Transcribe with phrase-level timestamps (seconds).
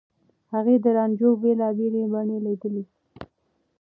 [0.53, 2.83] هغې د رانجو بېلابېلې بڼې ليدلي.